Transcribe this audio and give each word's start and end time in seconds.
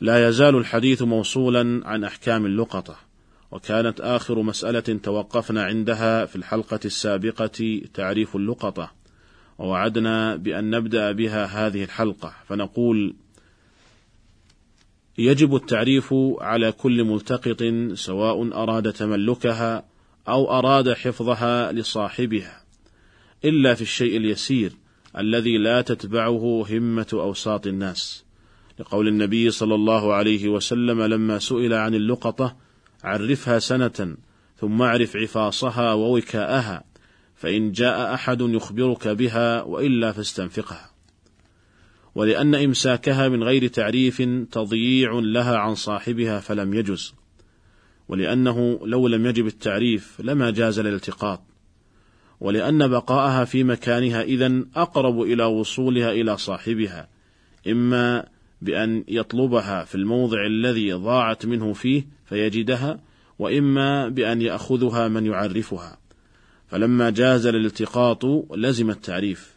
لا 0.00 0.28
يزال 0.28 0.56
الحديث 0.56 1.02
موصولا 1.02 1.88
عن 1.88 2.04
أحكام 2.04 2.46
اللقطة 2.46 2.96
وكانت 3.50 4.00
آخر 4.00 4.42
مسألة 4.42 4.80
توقفنا 4.80 5.62
عندها 5.64 6.26
في 6.26 6.36
الحلقة 6.36 6.80
السابقة 6.84 7.82
تعريف 7.94 8.36
اللقطة 8.36 8.92
ووعدنا 9.58 10.36
بأن 10.36 10.70
نبدأ 10.70 11.12
بها 11.12 11.44
هذه 11.44 11.84
الحلقة 11.84 12.34
فنقول 12.48 13.14
يجب 15.18 15.54
التعريف 15.54 16.14
على 16.40 16.72
كل 16.72 17.04
ملتقط 17.04 17.62
سواء 17.94 18.52
أراد 18.52 18.92
تملكها 18.92 19.84
أو 20.28 20.58
أراد 20.58 20.92
حفظها 20.92 21.72
لصاحبها 21.72 22.64
إلا 23.44 23.74
في 23.74 23.82
الشيء 23.82 24.16
اليسير 24.16 24.72
الذي 25.18 25.58
لا 25.58 25.82
تتبعه 25.82 26.66
همة 26.70 27.06
أوساط 27.12 27.66
الناس. 27.66 28.24
لقول 28.78 29.08
النبي 29.08 29.50
صلى 29.50 29.74
الله 29.74 30.14
عليه 30.14 30.48
وسلم 30.48 31.02
لما 31.02 31.38
سئل 31.38 31.74
عن 31.74 31.94
اللقطة 31.94 32.56
عرفها 33.04 33.58
سنة 33.58 34.16
ثم 34.56 34.82
اعرف 34.82 35.16
عفاصها 35.16 35.92
ووكاءها 35.92 36.84
فإن 37.34 37.72
جاء 37.72 38.14
أحد 38.14 38.40
يخبرك 38.40 39.08
بها 39.08 39.62
وإلا 39.62 40.12
فاستنفقها. 40.12 40.90
ولأن 42.14 42.54
إمساكها 42.54 43.28
من 43.28 43.42
غير 43.42 43.66
تعريف 43.66 44.22
تضييع 44.52 45.12
لها 45.12 45.56
عن 45.56 45.74
صاحبها 45.74 46.40
فلم 46.40 46.74
يجز. 46.74 47.14
ولأنه 48.08 48.80
لو 48.82 49.08
لم 49.08 49.26
يجب 49.26 49.46
التعريف 49.46 50.20
لما 50.20 50.50
جاز 50.50 50.78
الالتقاط 50.78 51.42
ولأن 52.40 52.88
بقاءها 52.88 53.44
في 53.44 53.64
مكانها 53.64 54.22
إذن 54.22 54.66
أقرب 54.76 55.22
إلى 55.22 55.44
وصولها 55.44 56.12
إلى 56.12 56.36
صاحبها 56.36 57.08
إما 57.66 58.26
بأن 58.64 59.04
يطلبها 59.08 59.84
في 59.84 59.94
الموضع 59.94 60.46
الذي 60.46 60.92
ضاعت 60.92 61.46
منه 61.46 61.72
فيه 61.72 62.06
فيجدها 62.24 63.00
وإما 63.38 64.08
بأن 64.08 64.42
يأخذها 64.42 65.08
من 65.08 65.26
يعرفها. 65.26 65.98
فلما 66.66 67.10
جاز 67.10 67.46
الالتقاط 67.46 68.24
لزم 68.54 68.90
التعريف. 68.90 69.56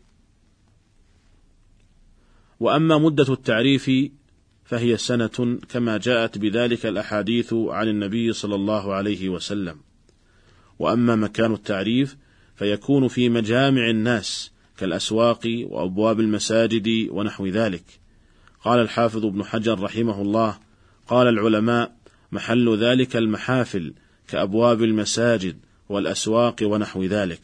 وأما 2.59 2.97
مدة 2.97 3.33
التعريف 3.33 3.91
فهي 4.66 4.97
سنة 4.97 5.59
كما 5.69 5.97
جاءت 5.97 6.38
بذلك 6.38 6.86
الأحاديث 6.86 7.53
عن 7.53 7.88
النبي 7.88 8.33
صلى 8.33 8.55
الله 8.55 8.94
عليه 8.94 9.30
وسلم. 9.30 9.75
وأما 10.80 11.16
مكان 11.16 11.53
التعريف 11.53 12.17
فيكون 12.55 13.08
في 13.08 13.30
مجامع 13.30 13.89
الناس 13.89 14.52
كالأسواق 14.77 15.42
وأبواب 15.64 16.19
المساجد 16.19 17.08
ونحو 17.09 17.47
ذلك. 17.47 18.06
قال 18.67 18.79
الحافظ 18.79 19.25
ابن 19.25 19.43
حجر 19.43 19.79
رحمه 19.79 20.21
الله 20.21 20.57
قال 21.07 21.27
العلماء 21.27 21.91
محل 22.31 22.77
ذلك 22.77 23.15
المحافل 23.15 23.93
كأبواب 24.27 24.83
المساجد 24.83 25.57
والأسواق 25.89 26.55
ونحو 26.63 27.03
ذلك. 27.03 27.41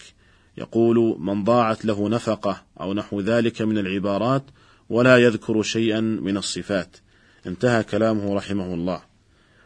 يقول 0.57 1.17
من 1.19 1.43
ضاعت 1.43 1.86
له 1.86 2.09
نفقة 2.09 2.64
أو 2.81 2.93
نحو 2.93 3.21
ذلك 3.21 3.61
من 3.61 3.77
العبارات 3.77 4.43
ولا 4.89 5.17
يذكر 5.17 5.61
شيئا 5.61 5.99
من 5.99 6.37
الصفات. 6.37 6.98
انتهى 7.48 7.83
كلامه 7.83 8.36
رحمه 8.36 8.73
الله. 8.73 9.02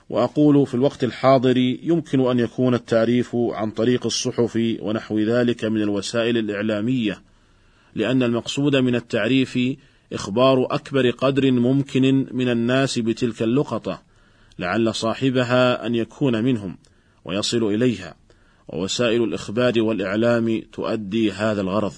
وأقول 0.10 0.68
في 0.68 0.74
الوقت 0.74 1.04
الحاضر 1.04 1.58
يمكن 1.84 2.30
أن 2.30 2.40
يكون 2.40 2.74
التعريف 2.74 3.36
عن 3.36 3.72
طريق 3.72 4.06
الصحف 4.06 4.60
ونحو 4.80 5.20
ذلك 5.20 5.66
من 5.66 5.82
الوسائل 5.82 6.38
الإعلامية 6.38 7.22
لأن 7.96 8.24
المقصود 8.24 8.76
من 8.76 8.96
التعريف 8.96 9.60
إخبار 10.14 10.68
أكبر 10.72 11.10
قدر 11.10 11.52
ممكن 11.52 12.28
من 12.32 12.50
الناس 12.50 13.00
بتلك 13.00 13.44
اللقطة 13.44 14.02
لعل 14.60 14.96
صاحبها 14.96 15.86
أن 15.86 15.96
يكون 15.96 16.44
منهم 16.44 16.78
ويصل 17.26 17.64
إليها 17.64 18.16
ووسائل 18.68 19.24
الإخبار 19.24 19.82
والإعلام 19.82 20.62
تؤدي 20.74 21.32
هذا 21.32 21.62
الغرض. 21.62 21.94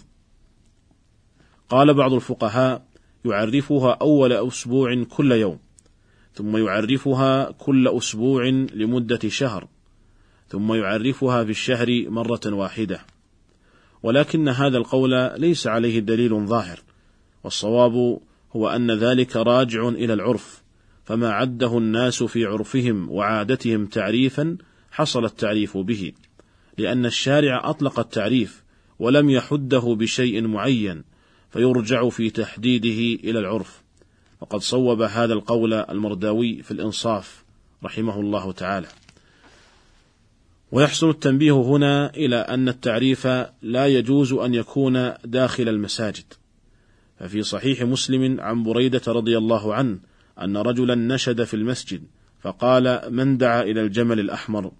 قال 1.70 1.94
بعض 1.94 2.14
الفقهاء: 2.14 2.86
يعرفها 3.26 3.98
أول 4.02 4.34
أسبوع 4.34 5.04
كل 5.04 5.32
يوم، 5.32 5.60
ثم 6.34 6.58
يعرفها 6.58 7.52
كل 7.52 7.88
أسبوع 7.88 8.48
لمدة 8.74 9.30
شهر، 9.30 9.68
ثم 10.48 10.74
يعرفها 10.74 11.44
في 11.44 11.52
الشهر 11.52 12.10
مرة 12.10 12.42
واحدة. 12.46 13.02
ولكن 14.04 14.48
هذا 14.48 14.78
القول 14.78 15.32
ليس 15.38 15.68
عليه 15.68 16.00
دليل 16.00 16.46
ظاهر، 16.46 16.80
والصواب 17.50 18.20
هو 18.56 18.70
أن 18.70 18.92
ذلك 18.92 19.36
راجع 19.36 19.88
إلى 19.88 20.14
العرف، 20.14 20.64
فما 21.06 21.32
عده 21.32 21.78
الناس 21.78 22.24
في 22.24 22.46
عرفهم 22.46 23.12
وعادتهم 23.12 23.86
تعريفا 23.86 24.58
حصل 24.92 25.26
التعريف 25.26 25.78
به. 25.78 26.12
لأن 26.78 27.06
الشارع 27.06 27.70
أطلق 27.70 28.00
التعريف 28.00 28.64
ولم 29.00 29.30
يحده 29.30 29.96
بشيء 30.00 30.48
معين 30.48 31.04
فيرجع 31.50 32.10
في 32.10 32.30
تحديده 32.30 33.30
إلى 33.30 33.40
العرف 33.40 33.82
وقد 34.42 34.60
صوب 34.60 35.02
هذا 35.02 35.34
القول 35.34 35.74
المرداوي 35.74 36.64
في 36.64 36.72
الإنصاف 36.72 37.44
رحمه 37.84 38.20
الله 38.20 38.52
تعالى 38.52 38.88
ويحسن 40.72 41.10
التنبيه 41.10 41.62
هنا 41.62 42.10
إلى 42.16 42.36
أن 42.36 42.70
التعريف 42.70 43.28
لا 43.62 43.88
يجوز 43.88 44.34
أن 44.34 44.54
يكون 44.54 45.14
داخل 45.26 45.70
المساجد 45.70 46.34
ففي 47.20 47.44
صحيح 47.44 47.82
مسلم 47.82 48.40
عن 48.40 48.64
بريدة 48.64 49.02
رضي 49.08 49.38
الله 49.38 49.74
عنه 49.74 50.00
أن 50.42 50.58
رجلا 50.58 50.96
نشد 50.96 51.44
في 51.44 51.54
المسجد 51.54 52.04
فقال 52.42 53.02
من 53.10 53.38
دعا 53.38 53.62
إلى 53.62 53.82
الجمل 53.82 54.20
الأحمر؟ 54.20 54.72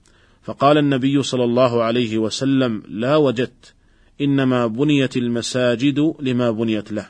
فقال 0.44 0.78
النبي 0.78 1.24
صلى 1.24 1.44
الله 1.44 1.84
عليه 1.84 2.18
وسلم 2.18 2.84
لا 2.88 3.16
وجدت 3.16 3.74
إنما 4.22 4.68
بنيت 4.68 5.18
المساجد 5.18 6.14
لما 6.20 6.52
بنيت 6.52 6.92
له. 6.92 7.10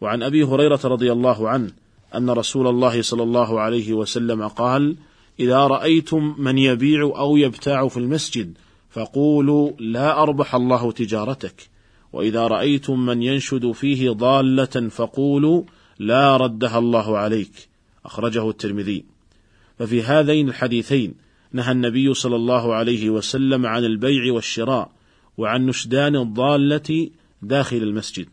وعن 0.00 0.22
أبي 0.22 0.44
هريرة 0.44 0.80
رضي 0.84 1.12
الله 1.12 1.48
عنه 1.48 1.70
أن 2.14 2.30
رسول 2.30 2.66
الله 2.66 3.02
صلى 3.02 3.22
الله 3.22 3.60
عليه 3.60 3.92
وسلم 3.92 4.48
قال 4.48 4.96
إذا 5.40 5.58
رأيتم 5.58 6.34
من 6.38 6.58
يبيع 6.58 7.02
أو 7.02 7.36
يبتاع 7.36 7.88
في 7.88 7.96
المسجد 7.96 8.54
فقولوا 8.90 9.72
لا 9.78 10.22
أربح 10.22 10.54
الله 10.54 10.92
تجارتك. 10.92 11.73
وإذا 12.14 12.46
رأيتم 12.46 13.06
من 13.06 13.22
ينشد 13.22 13.72
فيه 13.72 14.10
ضالة 14.10 14.88
فقولوا 14.88 15.62
لا 15.98 16.36
ردها 16.36 16.78
الله 16.78 17.18
عليك. 17.18 17.68
أخرجه 18.04 18.50
الترمذي. 18.50 19.04
ففي 19.78 20.02
هذين 20.02 20.48
الحديثين 20.48 21.14
نهى 21.52 21.72
النبي 21.72 22.14
صلى 22.14 22.36
الله 22.36 22.74
عليه 22.74 23.10
وسلم 23.10 23.66
عن 23.66 23.84
البيع 23.84 24.32
والشراء 24.32 24.90
وعن 25.38 25.66
نشدان 25.66 26.16
الضالة 26.16 27.10
داخل 27.42 27.76
المسجد. 27.76 28.26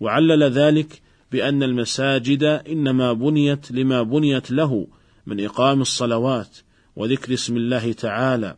وعلل 0.00 0.42
ذلك 0.42 1.02
بأن 1.32 1.62
المساجد 1.62 2.42
إنما 2.44 3.12
بنيت 3.12 3.72
لما 3.72 4.02
بنيت 4.02 4.50
له 4.50 4.86
من 5.26 5.44
إقام 5.44 5.80
الصلوات 5.80 6.58
وذكر 6.96 7.34
اسم 7.34 7.56
الله 7.56 7.92
تعالى. 7.92 8.56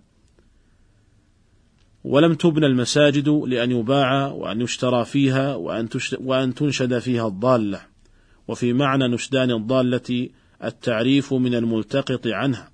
ولم 2.05 2.35
تبنى 2.35 2.67
المساجد 2.67 3.29
لأن 3.29 3.70
يباع 3.70 4.26
وأن 4.26 4.61
يشترى 4.61 5.05
فيها 5.05 5.55
وأن, 5.55 5.88
وأن 6.20 6.55
تنشد 6.55 6.99
فيها 6.99 7.29
الضالة. 7.29 7.81
وفي 8.49 8.73
معنى 8.73 9.08
نشدان 9.08 9.50
الضالة 9.50 10.29
التعريف 10.64 11.35
من 11.35 11.55
الملتقط 11.55 12.26
عنها. 12.26 12.70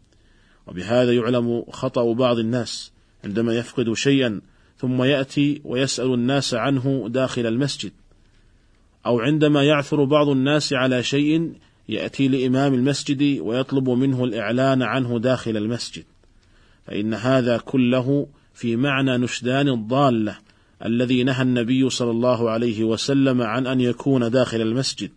وبهذا 0.67 1.13
يعلم 1.13 1.65
خطأ 1.71 2.13
بعض 2.13 2.39
الناس 2.39 2.93
عندما 3.25 3.55
يفقد 3.55 3.93
شيئا 3.93 4.41
ثم 4.79 5.03
يأتي 5.03 5.61
ويسأل 5.65 6.15
الناس 6.15 6.55
عنه 6.55 7.07
داخل 7.09 7.47
المسجد. 7.47 7.93
أو 9.07 9.21
عندما 9.21 9.63
يعثر 9.63 10.05
بعض 10.05 10.29
الناس 10.29 10.73
على 10.73 11.03
شيء 11.03 11.53
يأتي 11.89 12.29
لإمام 12.29 12.75
المسجد 12.75 13.41
ويطلب 13.41 13.91
منه 13.91 14.25
الإعلان 14.25 14.83
عنه 14.83 15.19
داخل 15.19 15.57
المسجد. 15.57 16.05
فإن 16.87 17.15
هذا 17.15 17.59
كله 17.59 18.27
في 18.57 18.77
معنى 18.77 19.17
نشدان 19.19 19.69
الضالة 19.69 20.39
الذي 20.85 21.25
نهى 21.25 21.43
النبي 21.43 21.91
صلى 21.91 22.11
الله 22.11 22.51
عليه 22.51 22.85
وسلم 22.85 23.43
عن 23.43 23.67
أن 23.67 23.81
يكون 23.81 24.31
داخل 24.31 24.61
المسجد 24.61 25.11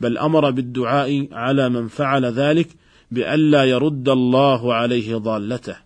بل 0.00 0.18
أمر 0.18 0.50
بالدعاء 0.50 1.28
على 1.32 1.68
من 1.68 1.88
فعل 1.88 2.24
ذلك 2.24 2.68
بألا 3.10 3.64
يرد 3.64 4.08
الله 4.08 4.74
عليه 4.74 5.16
ضالته. 5.16 5.76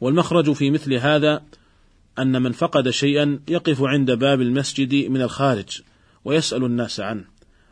والمخرج 0.00 0.52
في 0.52 0.70
مثل 0.70 0.94
هذا 0.94 1.42
أن 2.18 2.42
من 2.42 2.52
فقد 2.52 2.90
شيئا 2.90 3.40
يقف 3.48 3.82
عند 3.82 4.10
باب 4.10 4.40
المسجد 4.40 4.94
من 4.94 5.22
الخارج 5.22 5.82
ويسأل 6.24 6.64
الناس 6.64 7.00
عنه 7.00 7.24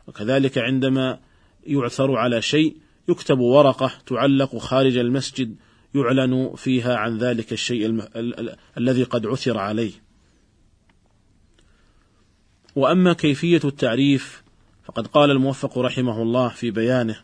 وكذلك 0.07 0.57
عندما 0.57 1.19
يعثر 1.67 2.15
على 2.15 2.41
شيء 2.41 2.77
يكتب 3.09 3.39
ورقة 3.39 3.91
تعلق 4.05 4.57
خارج 4.57 4.97
المسجد 4.97 5.55
يعلن 5.95 6.53
فيها 6.55 6.95
عن 6.95 7.17
ذلك 7.17 7.53
الشيء. 7.53 7.85
ال... 7.85 8.17
ال... 8.17 8.55
الذي 8.77 9.03
قد 9.03 9.25
عثر 9.25 9.57
عليه. 9.57 9.91
وأما 12.75 13.13
كيفية 13.13 13.61
التعريف 13.65 14.43
فقد 14.83 15.07
قال 15.07 15.31
الموفق 15.31 15.79
رحمه 15.79 16.21
الله 16.21 16.49
في 16.49 16.71
بيانه: 16.71 17.17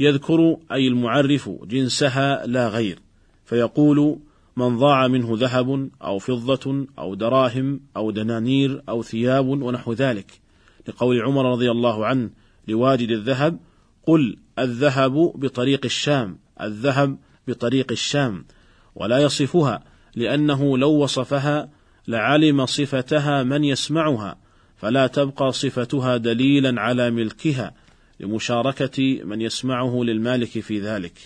يذكر 0.00 0.56
أي 0.72 0.88
المعرف 0.88 1.50
جنسها 1.64 2.46
لا 2.46 2.68
غير، 2.68 2.98
فيقول 3.44 4.18
من 4.56 4.78
ضاع 4.78 5.08
منه 5.08 5.30
ذهب 5.32 5.90
أو 6.02 6.18
فضة 6.18 6.86
أو 6.98 7.14
دراهم 7.14 7.80
أو 7.96 8.10
دنانير 8.10 8.82
أو 8.88 9.02
ثياب 9.02 9.46
ونحو 9.46 9.92
ذلك، 9.92 10.40
لقول 10.88 11.22
عمر 11.22 11.52
رضي 11.52 11.70
الله 11.70 12.06
عنه 12.06 12.30
لواجد 12.68 13.10
الذهب: 13.10 13.58
قل 14.06 14.36
الذهب 14.58 15.12
بطريق 15.34 15.84
الشام، 15.84 16.38
الذهب 16.60 17.18
بطريق 17.50 17.92
الشام 17.92 18.44
ولا 18.94 19.18
يصفها 19.18 19.84
لأنه 20.14 20.78
لو 20.78 20.90
وصفها 20.90 21.70
لعلم 22.08 22.66
صفتها 22.66 23.42
من 23.42 23.64
يسمعها 23.64 24.38
فلا 24.76 25.06
تبقى 25.06 25.52
صفتها 25.52 26.16
دليلا 26.16 26.80
على 26.80 27.10
ملكها 27.10 27.74
لمشاركة 28.20 29.24
من 29.24 29.40
يسمعه 29.40 30.02
للمالك 30.02 30.60
في 30.60 30.80
ذلك. 30.80 31.18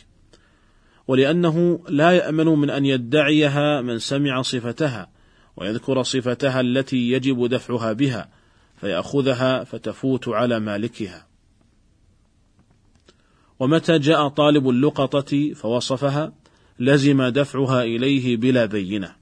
ولأنه 1.09 1.85
لا 1.88 2.11
يأمن 2.11 2.47
من 2.47 2.70
أن 2.70 2.87
يدعيها 2.87 3.81
من 3.81 3.99
سمع 3.99 4.43
صفتها 4.43 5.11
ويذكر 5.56 6.03
صفتها 6.03 6.61
التي 6.61 7.11
يجب 7.11 7.47
دفعها 7.47 7.93
بها 7.93 8.29
فيأخذها 8.77 9.65
فتفوت 9.65 10.29
على 10.29 10.61
مالكها. 10.61 11.33
ومتى 13.59 13.99
جاء 13.99 14.29
طالب 14.29 14.69
اللقطة 14.69 15.53
فوصفها 15.55 16.33
لزم 16.79 17.23
دفعها 17.23 17.83
إليه 17.83 18.37
بلا 18.37 18.67
بينة 18.67 19.15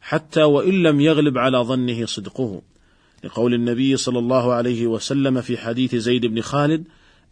حتى 0.00 0.42
وإن 0.42 0.82
لم 0.82 1.00
يغلب 1.00 1.38
على 1.38 1.58
ظنه 1.58 2.06
صدقه. 2.06 2.62
لقول 3.24 3.54
النبي 3.54 3.96
صلى 3.96 4.18
الله 4.18 4.52
عليه 4.52 4.86
وسلم 4.86 5.40
في 5.40 5.56
حديث 5.56 5.94
زيد 5.94 6.26
بن 6.26 6.40
خالد 6.40 6.84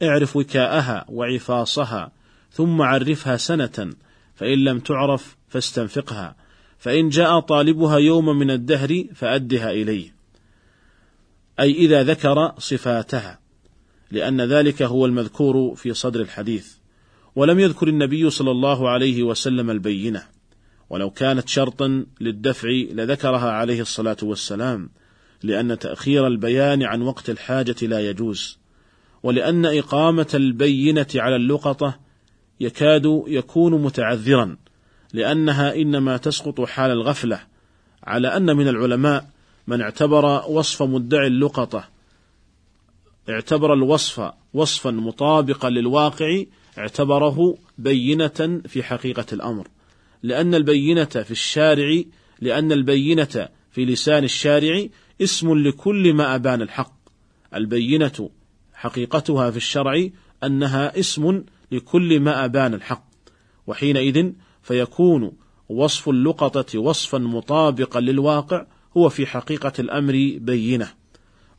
اعرف 0.03 0.37
وكاءها 0.37 1.05
وعفاصها 1.09 2.13
ثم 2.53 2.83
عرفها 2.83 3.37
سنة 3.37 3.93
فإن 4.35 4.65
لم 4.65 4.81
تعرف 4.81 5.37
فاستنفقها 5.49 6.37
فإن 6.79 7.09
جاء 7.09 7.41
طالبها 7.41 7.99
يوم 7.99 8.39
من 8.39 8.51
الدهر 8.51 9.05
فأدها 9.15 9.71
إليه. 9.71 10.15
أي 11.61 11.73
إذا 11.73 12.03
ذكر 12.03 12.53
صفاتها. 12.59 13.39
لأن 14.11 14.41
ذلك 14.41 14.83
هو 14.83 15.07
المذكور 15.07 15.75
في 15.75 15.95
صدر 15.95 16.21
الحديث. 16.21 16.75
ولم 17.37 17.59
يذكر 17.59 17.89
النبي 17.89 18.31
صلى 18.31 18.51
الله 18.51 18.89
عليه 18.89 19.23
وسلم 19.23 19.71
البينة. 19.71 20.23
ولو 20.91 21.11
كانت 21.11 21.49
شرطا 21.49 22.07
للدفع 22.21 22.69
لذكرها 22.69 23.51
عليه 23.51 23.81
الصلاة 23.81 24.17
والسلام 24.23 24.91
لأن 25.43 25.79
تأخير 25.79 26.27
البيان 26.27 26.83
عن 26.83 27.03
وقت 27.03 27.31
الحاجة 27.31 27.77
لا 27.83 28.11
يجوز. 28.11 28.59
ولأن 29.23 29.67
إقامة 29.67 30.29
البينة 30.35 31.07
على 31.15 31.37
اللقطة 31.37 31.99
يكاد 32.61 33.23
يكون 33.27 33.83
متعذرا 33.83 34.57
لأنها 35.13 35.75
إنما 35.75 36.17
تسقط 36.17 36.61
حال 36.61 36.91
الغفلة 36.91 37.41
على 38.05 38.29
أن 38.37 38.57
من 38.57 38.69
العلماء 38.69 39.31
من 39.67 39.81
اعتبر 39.81 40.51
وصف 40.51 40.83
مدعي 40.83 41.27
اللقطة 41.27 41.85
اعتبر 43.31 43.73
الوصف 43.75 44.33
وصفا 44.55 44.91
مطابقا 44.91 45.71
للواقع 45.71 46.43
اعتبره 46.79 47.59
بينة 47.79 48.61
في 48.69 48.83
حقيقة 48.83 49.27
الأمر. 49.33 49.69
لأن 50.23 50.55
البينة 50.55 51.05
في 51.05 51.31
الشارع 51.31 52.03
لأن 52.41 52.73
البينة 52.73 53.49
في 53.71 53.85
لسان 53.85 54.25
الشارع 54.25 54.87
اسم 55.23 55.59
لكل 55.59 56.15
ما 56.15 56.35
أبان 56.35 56.63
الحق. 56.63 56.95
البينة 57.55 58.31
حقيقتها 58.75 59.51
في 59.51 59.57
الشرع 59.57 60.09
أنها 60.45 60.99
اسم 60.99 61.45
لكل 61.73 62.21
ما 62.21 62.45
أبان 62.45 62.75
الحق. 62.75 63.11
وحينئذ 63.67 64.33
فيكون 64.63 65.33
وصف 65.69 66.09
اللقطة 66.09 66.79
وصفا 66.79 67.19
مطابقا 67.19 68.01
للواقع 68.01 68.67
هو 68.97 69.09
في 69.09 69.27
حقيقة 69.27 69.73
الأمر 69.79 70.39
بينة. 70.41 71.00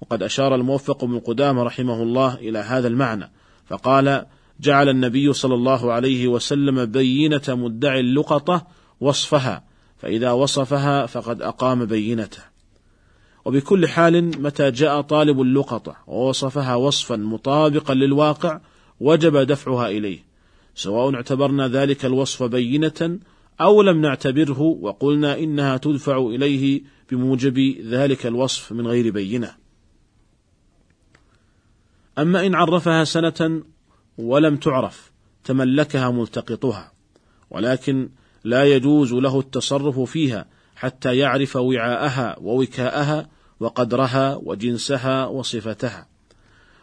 وقد 0.01 0.23
أشار 0.23 0.55
الموفق 0.55 1.05
بن 1.05 1.19
قدامة 1.19 1.63
رحمه 1.63 2.03
الله 2.03 2.35
إلى 2.35 2.59
هذا 2.59 2.87
المعنى 2.87 3.31
فقال 3.65 4.25
جعل 4.59 4.89
النبي 4.89 5.33
صلى 5.33 5.55
الله 5.55 5.91
عليه 5.91 6.27
وسلم 6.27 6.85
بينة 6.85 7.41
مدعي 7.47 7.99
اللقطة 7.99 8.67
وصفها 8.99 9.63
فإذا 9.97 10.31
وصفها 10.31 11.05
فقد 11.05 11.41
أقام 11.41 11.85
بينته. 11.85 12.43
وبكل 13.45 13.87
حال 13.87 14.41
متى 14.41 14.71
جاء 14.71 15.01
طالب 15.01 15.41
اللقطة 15.41 15.95
ووصفها 16.07 16.75
وصفا 16.75 17.15
مطابقا 17.15 17.93
للواقع 17.93 18.59
وجب 18.99 19.37
دفعها 19.37 19.87
إليه. 19.89 20.19
سواء 20.75 21.15
اعتبرنا 21.15 21.67
ذلك 21.67 22.05
الوصف 22.05 22.43
بينة 22.43 23.19
أو 23.61 23.81
لم 23.81 24.01
نعتبره 24.01 24.61
وقلنا 24.61 25.39
إنها 25.39 25.77
تدفع 25.77 26.17
إليه 26.17 26.81
بموجب 27.11 27.75
ذلك 27.85 28.25
الوصف 28.25 28.71
من 28.71 28.87
غير 28.87 29.11
بينة. 29.11 29.60
أما 32.17 32.45
إن 32.45 32.55
عرفها 32.55 33.03
سنة 33.03 33.63
ولم 34.17 34.57
تعرف 34.57 35.11
تملكها 35.43 36.11
ملتقطها 36.11 36.91
ولكن 37.49 38.09
لا 38.43 38.63
يجوز 38.63 39.13
له 39.13 39.39
التصرف 39.39 39.99
فيها 39.99 40.45
حتى 40.75 41.17
يعرف 41.17 41.55
وعاءها 41.55 42.35
ووكاءها 42.39 43.29
وقدرها 43.59 44.35
وجنسها 44.35 45.25
وصفتها. 45.25 46.07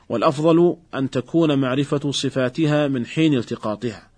والأفضل 0.08 0.76
أن 0.94 1.10
تكون 1.10 1.58
معرفة 1.58 2.10
صفاتها 2.10 2.88
من 2.88 3.06
حين 3.06 3.34
التقاطها 3.34 4.10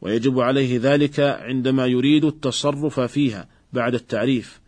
ويجب 0.00 0.40
عليه 0.40 0.78
ذلك 0.82 1.20
عندما 1.20 1.86
يريد 1.86 2.24
التصرف 2.24 3.00
فيها 3.00 3.48
بعد 3.72 3.94
التعريف 3.94 4.60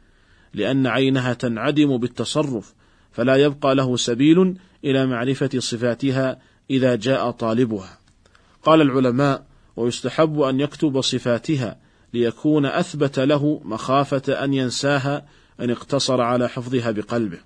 لأن 0.55 0.87
عينها 0.87 1.35
تنعدم 1.35 1.97
بالتصرف 1.97 2.75
فلا 3.15 3.37
يبقى 3.37 3.75
له 3.75 3.97
سبيل 3.97 4.57
إلى 4.85 5.07
معرفة 5.07 5.51
صفاتها 5.59 6.39
إذا 6.71 6.97
جاء 6.97 7.31
طالبها. 7.31 7.99
قال 8.63 8.81
العلماء: 8.81 9.47
ويستحب 9.77 10.41
أن 10.41 10.61
يكتب 10.61 11.01
صفاتها 11.01 11.77
ليكون 12.15 12.67
أثبت 12.67 13.19
له 13.19 13.61
مخافة 13.65 14.45
أن 14.45 14.55
ينساها 14.55 15.27
أن 15.61 15.71
اقتصر 15.71 16.21
على 16.21 16.49
حفظها 16.49 16.91
بقلبه. 16.91 17.39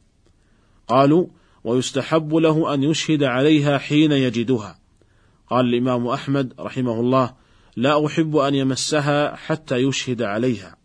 قالوا: 0.88 1.26
ويستحب 1.64 2.34
له 2.34 2.74
أن 2.74 2.82
يشهد 2.82 3.22
عليها 3.22 3.78
حين 3.78 4.12
يجدها. 4.12 4.78
قال 5.50 5.66
الإمام 5.74 6.06
أحمد 6.06 6.54
رحمه 6.58 7.00
الله: 7.00 7.34
لا 7.76 8.06
أحب 8.06 8.36
أن 8.36 8.54
يمسها 8.54 9.36
حتى 9.36 9.76
يشهد 9.76 10.22
عليها. 10.22 10.76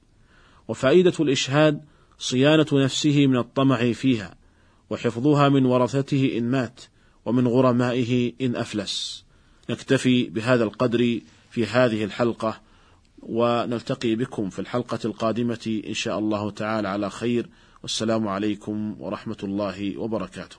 وفائدة 0.67 1.13
الإشهاد 1.19 1.81
صيانة 2.17 2.67
نفسه 2.73 3.27
من 3.27 3.37
الطمع 3.37 3.91
فيها، 3.91 4.42
وحفظها 4.89 5.49
من 5.49 5.65
ورثته 5.65 6.33
إن 6.37 6.51
مات 6.51 6.81
ومن 7.25 7.47
غرمائه 7.47 8.33
إن 8.41 8.55
أفلس. 8.55 9.25
نكتفي 9.69 10.23
بهذا 10.23 10.63
القدر 10.63 11.19
في 11.51 11.65
هذه 11.65 12.03
الحلقة 12.03 12.61
ونلتقي 13.19 14.15
بكم 14.15 14.49
في 14.49 14.59
الحلقة 14.59 14.99
القادمة 15.05 15.81
إن 15.87 15.93
شاء 15.93 16.19
الله 16.19 16.51
تعالى 16.51 16.87
على 16.87 17.09
خير. 17.09 17.49
والسلام 17.83 18.27
عليكم 18.27 18.95
ورحمة 18.99 19.37
الله 19.43 19.97
وبركاته. 19.97 20.55